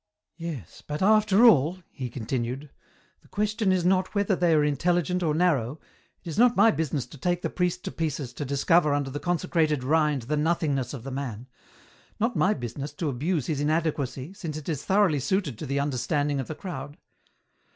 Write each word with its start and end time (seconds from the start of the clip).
"Yes, 0.49 0.81
but 0.81 1.03
after 1.03 1.45
all," 1.45 1.77
he 1.91 2.09
continued," 2.09 2.71
the 3.21 3.27
question 3.27 3.71
is 3.71 3.85
not 3.85 4.15
whether 4.15 4.35
they 4.35 4.55
are 4.55 4.63
intelligent 4.63 5.21
or 5.21 5.35
narrow, 5.35 5.79
it 6.23 6.27
is 6.27 6.39
not 6.39 6.55
my 6.57 6.71
business 6.71 7.05
to 7.05 7.19
take 7.19 7.43
the 7.43 7.51
priest 7.51 7.83
to 7.85 7.91
pieces 7.91 8.33
to 8.33 8.43
discover 8.43 8.95
under 8.95 9.11
the 9.11 9.19
consecrated 9.19 9.83
rind 9.83 10.23
the 10.23 10.35
nothingness 10.37 10.95
of 10.95 11.03
the 11.03 11.11
man; 11.11 11.45
not 12.19 12.35
my 12.35 12.55
business 12.55 12.91
to 12.93 13.09
abuse 13.09 13.45
his 13.45 13.61
inadequacy 13.61 14.33
since 14.33 14.57
it 14.57 14.67
is 14.67 14.83
thoroughly 14.83 15.19
suited 15.19 15.59
to 15.59 15.67
the 15.67 15.79
under 15.79 15.97
standing 15.99 16.39
of 16.39 16.47
the 16.47 16.55
crowd. 16.55 16.97